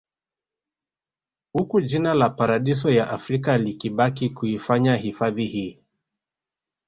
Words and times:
Uku 1.53 1.81
jina 1.81 2.13
la 2.13 2.29
paradiso 2.29 2.89
ya 2.91 3.09
Afrika 3.09 3.57
likibaki 3.57 4.29
kuifanya 4.29 4.95
hifadhi 4.95 5.45
hii 5.45 5.79